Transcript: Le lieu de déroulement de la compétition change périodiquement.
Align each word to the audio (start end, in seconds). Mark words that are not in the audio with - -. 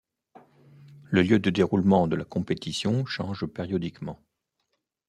Le 1.11 1.21
lieu 1.21 1.37
de 1.37 1.51
déroulement 1.51 2.07
de 2.07 2.15
la 2.15 2.25
compétition 2.25 3.05
change 3.05 3.45
périodiquement. 3.45 4.19